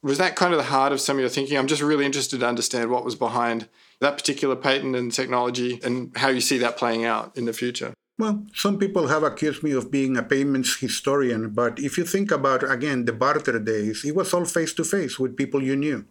[0.04, 1.58] Was that kind of the heart of some of your thinking?
[1.58, 3.70] I'm just really interested to understand what was behind
[4.02, 7.96] that particular patent and technology and how you see that playing out in the future.
[8.20, 12.32] Well, some people have accused me of being a payments historian, but if you think
[12.32, 16.04] about, again, the barter days, it was all face to face with people you knew.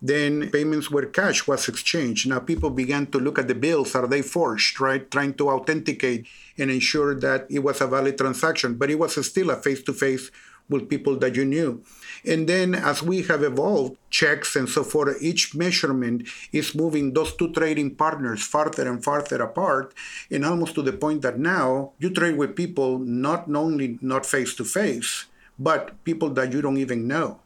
[0.00, 2.26] Then payments where cash was exchanged.
[2.26, 3.94] Now people began to look at the bills.
[3.94, 5.10] Are they forged, right?
[5.10, 9.50] Trying to authenticate and ensure that it was a valid transaction, but it was still
[9.50, 10.30] a face to face
[10.70, 11.82] with people that you knew.
[12.24, 17.34] And then as we have evolved, checks and so forth, each measurement is moving those
[17.36, 19.92] two trading partners farther and farther apart,
[20.30, 24.54] and almost to the point that now you trade with people not only not face
[24.54, 25.26] to face,
[25.58, 27.40] but people that you don't even know.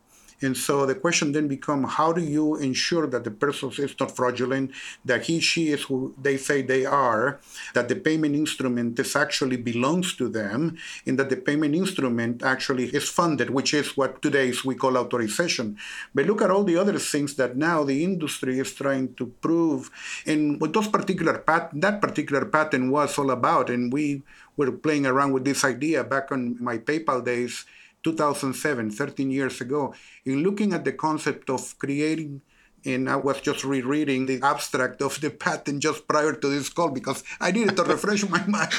[0.45, 4.15] And so the question then becomes how do you ensure that the person is not
[4.15, 4.73] fraudulent,
[5.05, 7.41] that he, she is who they say they are,
[7.73, 10.77] that the payment instrument is actually belongs to them,
[11.07, 15.79] and that the payment instrument actually is funded, which is what today we call authorization.
[16.15, 19.91] But look at all the other things that now the industry is trying to prove.
[20.27, 24.23] And what those particular pat- that particular patent was all about, and we
[24.57, 27.65] were playing around with this idea back on my PayPal days
[28.05, 32.43] 2007, 13 years ago, in looking at the concept of creating
[32.85, 36.91] and I was just rereading the abstract of the patent just prior to this call
[36.91, 38.73] because I needed to refresh my mind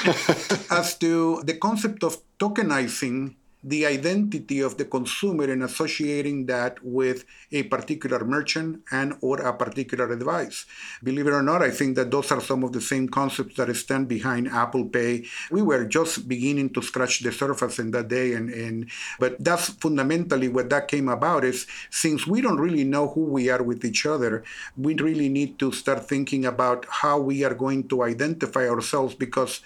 [0.70, 3.34] as to the concept of tokenizing
[3.66, 9.52] the identity of the consumer and associating that with a particular merchant and or a
[9.52, 10.66] particular device.
[11.02, 13.74] Believe it or not, I think that those are some of the same concepts that
[13.74, 15.26] stand behind Apple Pay.
[15.50, 19.70] We were just beginning to scratch the surface in that day and, and but that's
[19.70, 23.84] fundamentally what that came about is since we don't really know who we are with
[23.84, 24.44] each other,
[24.76, 29.60] we really need to start thinking about how we are going to identify ourselves because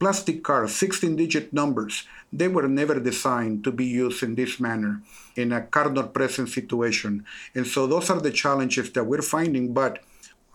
[0.00, 5.02] plastic cards, 16 digit numbers, they were never designed to be used in this manner
[5.36, 7.24] in a card not present situation.
[7.54, 9.74] And so those are the challenges that we're finding.
[9.74, 10.02] But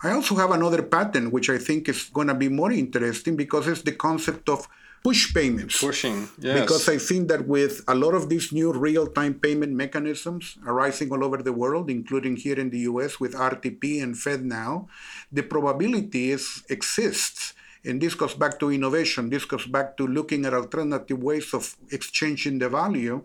[0.02, 3.68] I also have another patent which I think is going to be more interesting because
[3.68, 4.68] it's the concept of
[5.06, 5.80] push payments.
[5.80, 6.60] Pushing, yes.
[6.60, 11.12] Because I think that with a lot of these new real time payment mechanisms arising
[11.12, 14.88] all over the world, including here in the US with RTP and FedNow,
[15.30, 17.54] the probability is, exists.
[17.86, 19.30] And this goes back to innovation.
[19.30, 23.22] This goes back to looking at alternative ways of exchanging the value.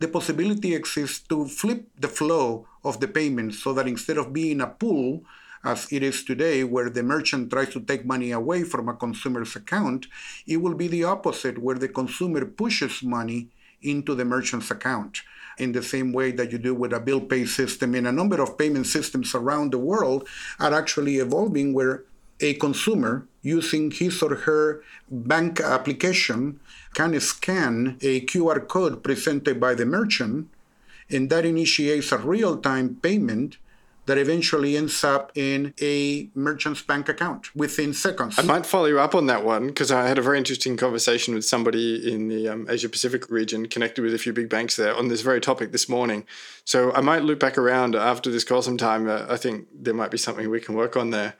[0.00, 4.60] The possibility exists to flip the flow of the payment so that instead of being
[4.60, 5.24] a pull,
[5.64, 9.56] as it is today, where the merchant tries to take money away from a consumer's
[9.56, 10.06] account,
[10.46, 13.48] it will be the opposite, where the consumer pushes money
[13.82, 15.22] into the merchant's account
[15.58, 17.94] in the same way that you do with a bill pay system.
[17.94, 20.28] And a number of payment systems around the world
[20.60, 22.04] are actually evolving where
[22.40, 26.60] a consumer using his or her bank application
[26.94, 30.48] can scan a QR code presented by the merchant,
[31.10, 33.58] and that initiates a real time payment
[34.08, 38.38] that eventually ends up in a merchant's bank account within seconds.
[38.38, 41.34] I might follow you up on that one because I had a very interesting conversation
[41.34, 44.96] with somebody in the um, Asia Pacific region connected with a few big banks there
[44.96, 46.24] on this very topic this morning.
[46.64, 49.10] So I might loop back around after this call sometime.
[49.10, 51.34] Uh, I think there might be something we can work on there.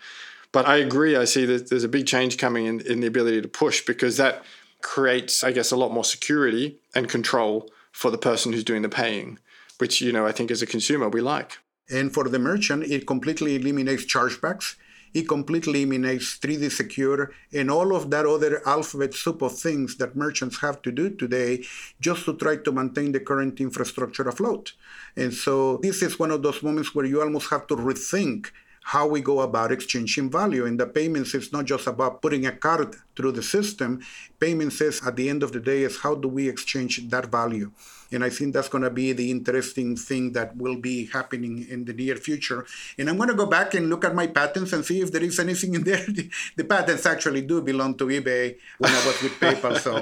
[0.52, 1.16] But I agree.
[1.16, 4.16] I see that there's a big change coming in, in the ability to push because
[4.16, 4.42] that
[4.80, 8.88] creates, I guess, a lot more security and control for the person who's doing the
[8.88, 9.38] paying,
[9.78, 11.58] which, you know, I think as a consumer we like.
[11.90, 14.76] And for the merchant, it completely eliminates chargebacks.
[15.14, 20.14] It completely eliminates 3D Secure and all of that other alphabet soup of things that
[20.14, 21.64] merchants have to do today
[21.98, 24.74] just to try to maintain the current infrastructure afloat.
[25.16, 28.50] And so this is one of those moments where you almost have to rethink
[28.88, 30.64] how we go about exchanging value.
[30.64, 34.00] And the payments is not just about putting a card through the system.
[34.40, 37.70] Payments is at the end of the day is how do we exchange that value.
[38.10, 41.84] And I think that's going to be the interesting thing that will be happening in
[41.84, 42.64] the near future.
[42.96, 45.22] And I'm going to go back and look at my patents and see if there
[45.22, 46.06] is anything in there.
[46.56, 49.76] the patents actually do belong to eBay when I was with PayPal.
[49.76, 50.00] So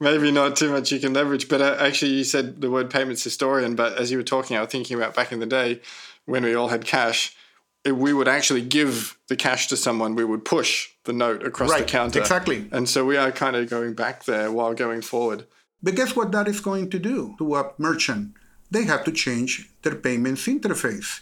[0.00, 1.46] maybe not too much you can leverage.
[1.46, 3.76] But uh, actually, you said the word payments historian.
[3.76, 5.82] But as you were talking, I was thinking about back in the day
[6.24, 7.36] when we all had cash
[7.84, 11.86] we would actually give the cash to someone, we would push the note across right,
[11.86, 12.20] the counter.
[12.20, 12.68] Exactly.
[12.70, 15.46] And so we are kind of going back there while going forward.
[15.82, 18.34] But guess what that is going to do to a merchant?
[18.70, 21.20] They have to change their payments interface.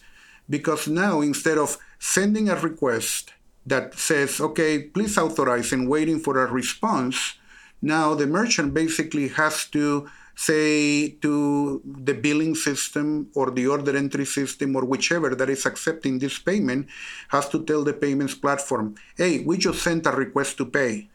[0.48, 3.32] Because now, instead of sending a request
[3.64, 7.34] that says, okay, please authorize and waiting for a response,
[7.80, 10.10] now the merchant basically has to
[10.40, 16.18] say to the billing system or the order entry system or whichever that is accepting
[16.18, 16.88] this payment
[17.28, 21.10] has to tell the payments platform, hey, we just sent a request to pay.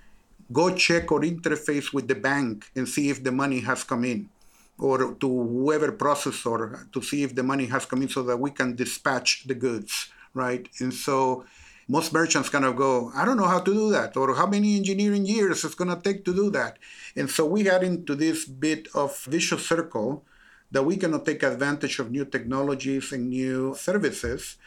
[0.53, 4.29] Go check or interface with the bank and see if the money has come in
[4.77, 8.51] or to whoever processor to see if the money has come in so that we
[8.51, 10.69] can dispatch the goods, right?
[10.79, 11.45] And so
[11.87, 14.75] most merchants kind of go, I don't know how to do that, or how many
[14.75, 16.79] engineering years it's going to take to do that.
[17.15, 20.25] And so we got into this bit of vicious circle
[20.71, 24.57] that we cannot take advantage of new technologies and new services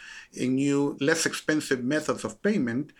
[0.40, 2.92] and new, less expensive methods of payment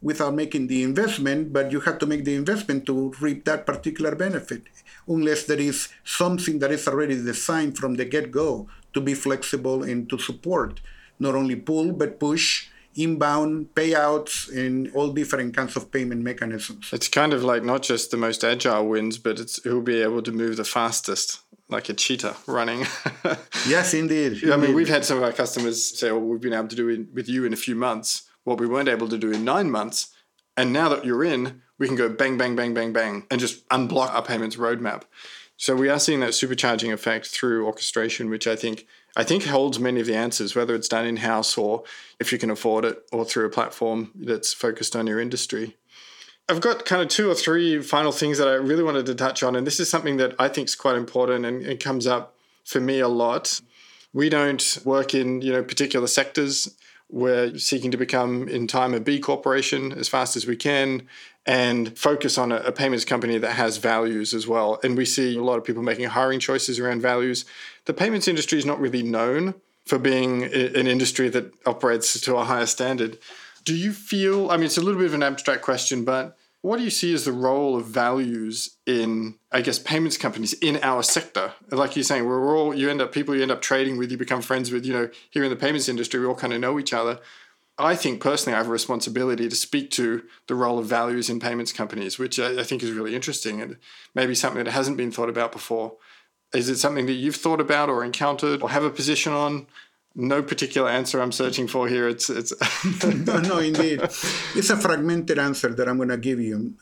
[0.00, 4.14] without making the investment, but you have to make the investment to reap that particular
[4.14, 4.62] benefit,
[5.08, 9.82] unless there is something that is already designed from the get go to be flexible
[9.82, 10.80] and to support
[11.18, 16.90] not only pull but push inbound payouts in all different kinds of payment mechanisms.
[16.92, 20.22] It's kind of like not just the most agile wins, but it's who'll be able
[20.22, 22.86] to move the fastest, like a cheetah running.
[23.68, 24.48] yes, indeed.
[24.50, 26.88] I mean, we've had some of our customers say, "Well, we've been able to do
[26.88, 29.70] it with you in a few months what we weren't able to do in nine
[29.70, 30.14] months."
[30.56, 33.68] And now that you're in, we can go bang, bang, bang, bang, bang, and just
[33.68, 35.02] unblock our payments roadmap.
[35.56, 39.78] So we are seeing that supercharging effect through orchestration, which I think I think holds
[39.78, 41.84] many of the answers, whether it's done in house or
[42.18, 45.76] if you can afford it, or through a platform that's focused on your industry.
[46.48, 49.42] I've got kind of two or three final things that I really wanted to touch
[49.42, 52.34] on, and this is something that I think is quite important and it comes up
[52.64, 53.60] for me a lot.
[54.12, 56.76] We don't work in you know particular sectors.
[57.10, 61.06] We're seeking to become in time a B corporation as fast as we can
[61.46, 64.80] and focus on a, a, payments company that has values as well.
[64.82, 67.44] And we see a lot of people making hiring choices around values.
[67.84, 69.54] The payments industry is not really known
[69.84, 73.18] for being an industry that operates to a higher standard.
[73.64, 76.78] Do you feel, I mean, it's a little bit of an abstract question, but what
[76.78, 81.02] do you see as the role of values in, I guess, payments companies in our
[81.02, 81.52] sector?
[81.70, 84.16] Like you're saying, we're all, you end up, people you end up trading with, you
[84.16, 86.78] become friends with, you know, here in the payments industry, we all kind of know
[86.78, 87.20] each other
[87.76, 91.40] I think personally, I have a responsibility to speak to the role of values in
[91.40, 93.78] payments companies, which I, I think is really interesting and
[94.14, 95.96] maybe something that hasn't been thought about before.
[96.54, 99.66] Is it something that you've thought about or encountered or have a position on?
[100.14, 102.08] No particular answer I'm searching for here.
[102.08, 102.52] It's it's
[103.26, 104.00] no, no, indeed.
[104.54, 106.74] It's a fragmented answer that I'm going to give you.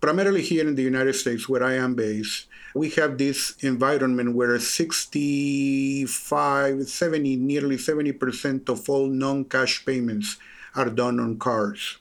[0.00, 4.56] Primarily here in the United States, where I am based, we have this environment where
[4.60, 10.36] 65, 70, nearly 70% of all non cash payments
[10.76, 11.98] are done on cards.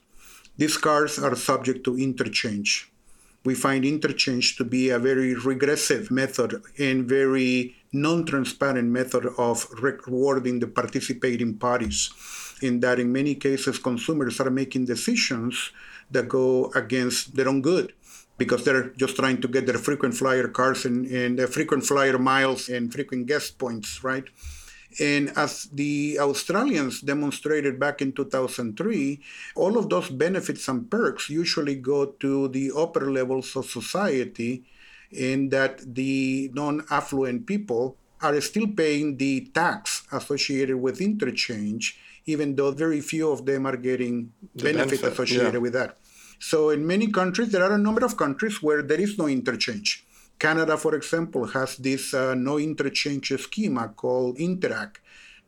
[0.58, 2.92] These cards are subject to interchange.
[3.44, 9.68] We find interchange to be a very regressive method and very non transparent method of
[9.82, 12.12] rewarding the participating parties.
[12.62, 15.72] In that, in many cases, consumers are making decisions
[16.10, 17.94] that go against their own good
[18.38, 22.18] because they're just trying to get their frequent flyer cards and, and their frequent flyer
[22.18, 24.26] miles and frequent guest points, right?
[25.00, 29.20] And as the Australians demonstrated back in 2003,
[29.56, 34.64] all of those benefits and perks usually go to the upper levels of society,
[35.12, 42.56] in that the non affluent people are still paying the tax associated with interchange, even
[42.56, 45.60] though very few of them are getting the benefit, benefit associated yeah.
[45.60, 45.98] with that.
[46.40, 50.06] So in many countries, there are a number of countries where there is no interchange.
[50.40, 54.98] Canada, for example, has this uh, no interchange schema called Interac.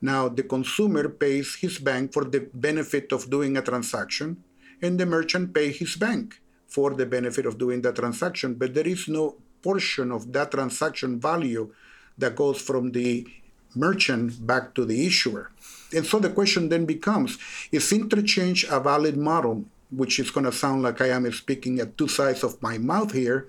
[0.01, 4.43] Now, the consumer pays his bank for the benefit of doing a transaction,
[4.82, 8.88] and the merchant pays his bank for the benefit of doing the transaction, but there
[8.88, 11.74] is no portion of that transaction value
[12.18, 13.28] that goes from the
[13.76, 15.51] merchant back to the issuer.
[15.95, 17.38] And so the question then becomes
[17.72, 19.66] is interchange a valid model?
[19.91, 23.12] which is going to sound like I am speaking at two sides of my mouth
[23.12, 23.47] here,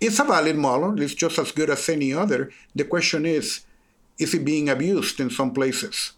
[0.00, 1.00] it's a valid model.
[1.00, 2.50] It's just as good as any other.
[2.74, 3.64] The question is,
[4.18, 6.12] is it being abused in some places?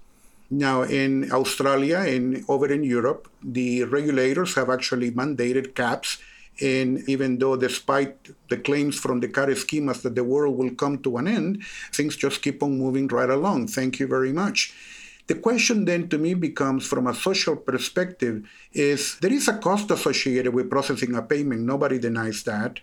[0.50, 6.18] Now, in Australia and over in Europe, the regulators have actually mandated caps.
[6.60, 10.98] And even though, despite the claims from the CAR schemas that the world will come
[11.02, 13.68] to an end, things just keep on moving right along.
[13.68, 14.74] Thank you very much.
[15.28, 19.90] The question then to me becomes from a social perspective is there is a cost
[19.90, 21.60] associated with processing a payment.
[21.60, 22.80] Nobody denies that.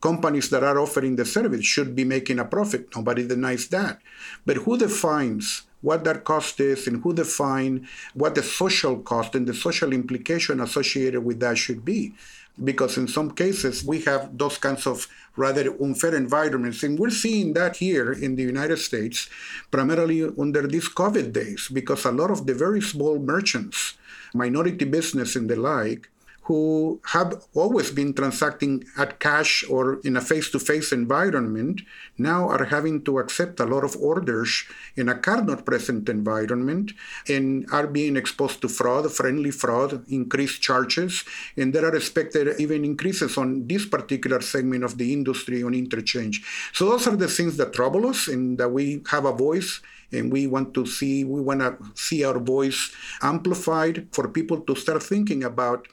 [0.00, 2.88] Companies that are offering the service should be making a profit.
[2.96, 4.00] Nobody denies that.
[4.46, 9.46] But who defines what that cost is and who define what the social cost and
[9.46, 12.14] the social implication associated with that should be?
[12.62, 16.82] Because in some cases we have those kinds of rather unfair environments.
[16.82, 19.28] And we're seeing that here in the United States,
[19.70, 23.94] primarily under these COVID days, because a lot of the very small merchants,
[24.34, 26.11] minority business and the like,
[26.44, 31.82] who have always been transacting at cash or in a face to face environment
[32.18, 34.64] now are having to accept a lot of orders
[34.96, 36.92] in a card not present environment
[37.28, 41.24] and are being exposed to fraud, friendly fraud, increased charges,
[41.56, 46.42] and there are expected even increases on this particular segment of the industry on interchange.
[46.72, 49.80] So those are the things that trouble us and that we have a voice
[50.12, 54.74] and we want to see we want to see our voice amplified for people to
[54.74, 55.88] start thinking about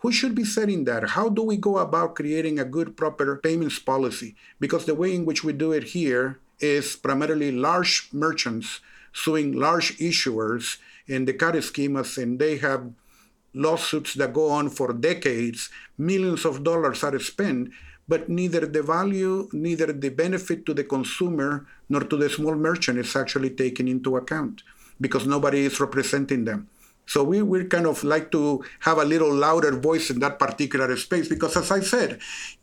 [0.00, 1.10] who should be setting that?
[1.10, 4.36] How do we go about creating a good, proper payments policy?
[4.60, 8.80] Because the way in which we do it here is primarily large merchants
[9.12, 12.92] suing large issuers in the CAR schemas, and they have
[13.54, 15.70] lawsuits that go on for decades.
[15.96, 17.70] Millions of dollars are spent,
[18.06, 22.98] but neither the value, neither the benefit to the consumer nor to the small merchant
[22.98, 24.62] is actually taken into account
[25.00, 26.68] because nobody is representing them.
[27.06, 30.94] So we, we kind of like to have a little louder voice in that particular
[30.96, 32.20] space because, as I said,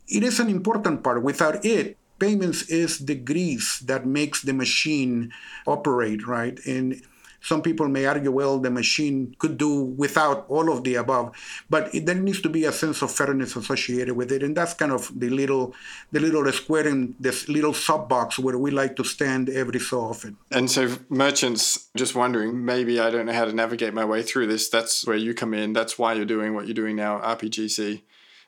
[0.08, 1.22] it is an important part.
[1.22, 5.32] Without it, payments is the grease that makes the machine
[5.66, 6.58] operate, right?
[6.66, 7.02] And
[7.44, 11.36] some people may argue, well, the machine could do without all of the above,
[11.68, 14.72] but it, there needs to be a sense of fairness associated with it, and that's
[14.72, 15.74] kind of the little,
[16.10, 20.00] the little square in this little sub box where we like to stand every so
[20.00, 20.38] often.
[20.50, 24.46] And so, merchants just wondering, maybe I don't know how to navigate my way through
[24.46, 24.70] this.
[24.70, 25.74] That's where you come in.
[25.74, 28.00] That's why you're doing what you're doing now, RPGC,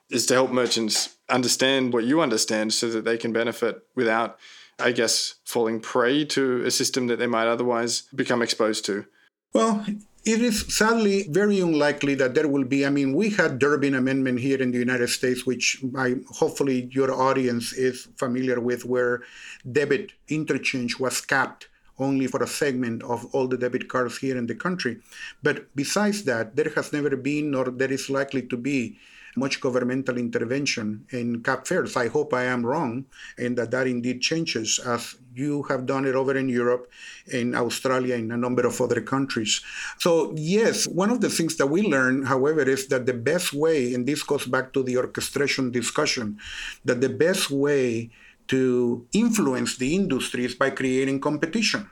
[0.09, 4.39] is to help merchants understand what you understand so that they can benefit without
[4.79, 9.07] I guess, falling prey to a system that they might otherwise become exposed to?
[9.55, 9.87] Well,
[10.25, 12.85] it is sadly very unlikely that there will be.
[12.85, 17.13] I mean, we had Durbin Amendment here in the United States, which I hopefully your
[17.13, 19.23] audience is familiar with, where
[19.71, 21.69] debit interchange was capped
[21.99, 24.99] only for a segment of all the debit cards here in the country.
[25.43, 28.99] But besides that, there has never been, nor there is likely to be,
[29.37, 31.97] much governmental intervention in cap fares.
[31.97, 33.05] I hope I am wrong
[33.39, 36.91] and that that indeed changes as you have done it over in Europe,
[37.29, 39.61] in Australia, in a number of other countries.
[39.99, 43.93] So, yes, one of the things that we learn, however, is that the best way,
[43.93, 46.39] and this goes back to the orchestration discussion,
[46.85, 48.11] that the best way
[48.49, 51.91] to influence the industry is by creating competition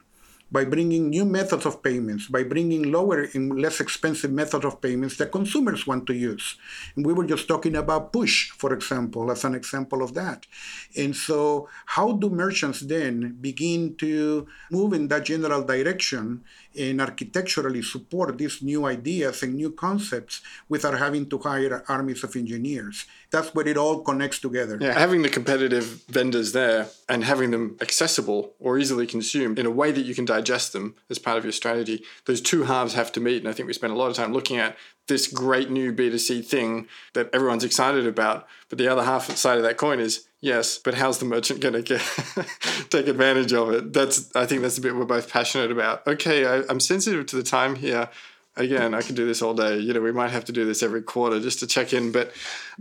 [0.50, 5.16] by bringing new methods of payments, by bringing lower and less expensive methods of payments
[5.16, 6.56] that consumers want to use.
[6.94, 10.46] And we were just talking about push, for example, as an example of that.
[10.96, 16.44] And so, how do merchants then begin to move in that general direction
[16.78, 22.34] and architecturally support these new ideas and new concepts without having to hire armies of
[22.36, 23.06] engineers.
[23.30, 24.78] That's where it all connects together.
[24.80, 29.70] Yeah, having the competitive vendors there and having them accessible or easily consumed in a
[29.70, 33.12] way that you can digest them as part of your strategy, those two halves have
[33.12, 33.38] to meet.
[33.38, 36.44] And I think we spent a lot of time looking at this great new B2C
[36.46, 38.46] thing that everyone's excited about.
[38.68, 41.72] But the other half side of that coin is yes, but how's the merchant going
[41.72, 42.00] to get
[42.90, 43.92] take advantage of it?
[43.92, 46.06] That's I think that's the bit we're both passionate about.
[46.06, 48.08] Okay, I, I'm sensitive to the time here.
[48.56, 49.78] Again, I could do this all day.
[49.78, 52.12] You know, we might have to do this every quarter just to check in.
[52.12, 52.32] But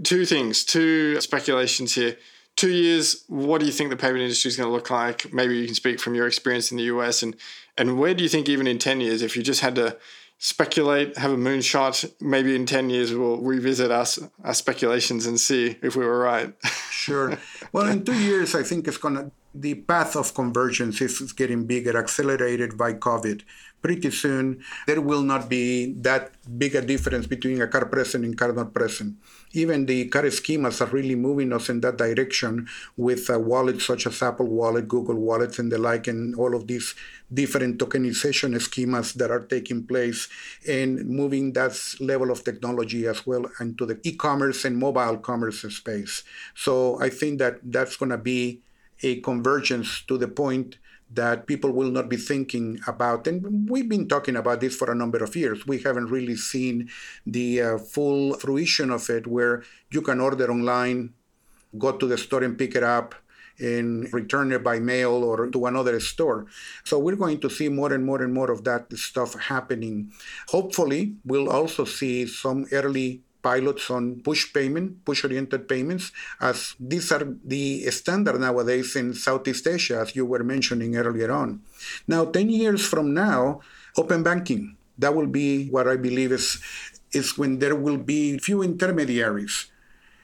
[0.04, 2.18] two things, two speculations here.
[2.56, 5.34] Two years, what do you think the payment industry is going to look like?
[5.34, 7.36] Maybe you can speak from your experience in the US, and
[7.78, 9.98] and where do you think even in ten years, if you just had to
[10.44, 12.12] speculate, have a moonshot.
[12.20, 14.06] Maybe in 10 years, we'll revisit our,
[14.44, 16.54] our speculations and see if we were right.
[16.92, 17.40] sure.
[17.72, 21.66] Well, in two years, I think it's going to, the path of convergence is getting
[21.66, 23.42] bigger, accelerated by COVID
[23.84, 28.38] pretty soon there will not be that big a difference between a card present and
[28.38, 29.18] card not present.
[29.52, 34.08] Even the card schemas are really moving us in that direction with uh, wallets such
[34.08, 36.96] as Apple Wallet, Google Wallets, and the like, and all of these
[37.32, 40.30] different tokenization schemas that are taking place
[40.68, 46.24] and moving that level of technology as well into the e-commerce and mobile commerce space.
[46.56, 48.62] So I think that that's going to be
[49.04, 50.78] a convergence to the point
[51.14, 53.28] that people will not be thinking about.
[53.28, 55.68] And we've been talking about this for a number of years.
[55.68, 56.90] We haven't really seen
[57.26, 61.14] the uh, full fruition of it where you can order online,
[61.78, 63.16] go to the store and pick it up,
[63.60, 66.48] and return it by mail or to another store.
[66.84, 70.12] So we're going to see more and more and more of that stuff happening.
[70.50, 77.12] Hopefully, we'll also see some early pilots on push payment, push oriented payments, as these
[77.12, 81.62] are the standard nowadays in Southeast Asia, as you were mentioning earlier on.
[82.08, 83.60] Now, 10 years from now,
[83.98, 86.64] open banking, that will be what I believe is,
[87.12, 89.68] is when there will be few intermediaries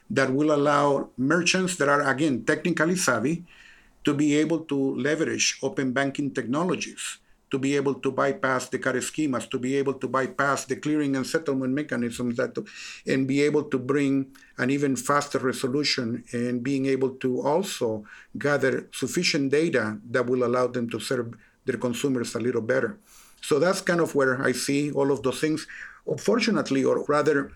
[0.10, 3.46] that will allow merchants that are, again, technically savvy
[4.06, 7.20] to be able to leverage open banking technologies
[7.52, 11.16] to be able to bypass the card schemas, to be able to bypass the clearing
[11.16, 12.58] and settlement mechanisms that,
[13.08, 14.28] and be able to bring
[14.58, 18.04] an even faster resolution and being able to also
[18.38, 21.34] gather sufficient data that will allow them to serve
[21.66, 22.98] their consumers a little better.
[23.42, 25.66] So that's kind of where I see all of those things.
[26.06, 27.52] Unfortunately, or rather,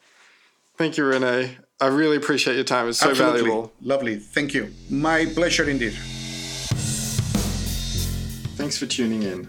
[0.77, 1.57] Thank you, Rene.
[1.81, 2.89] I really appreciate your time.
[2.89, 3.41] It's so Absolutely.
[3.43, 3.73] valuable.
[3.83, 4.17] Lovely.
[4.17, 4.73] Thank you.
[4.89, 5.95] My pleasure indeed.
[8.57, 9.49] Thanks for tuning in.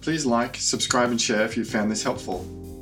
[0.00, 2.40] Please like, subscribe, and share if you found this helpful.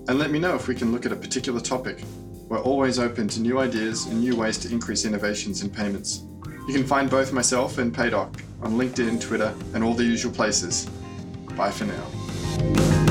[0.09, 2.03] And let me know if we can look at a particular topic.
[2.49, 6.25] We're always open to new ideas and new ways to increase innovations in payments.
[6.69, 10.87] You can find both myself and Paydock on LinkedIn, Twitter, and all the usual places.
[11.57, 12.22] Bye for now.
[12.59, 13.02] Bye.